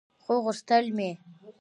خو 0.23 0.33
غوښتل 0.45 0.85
مې 0.97 1.11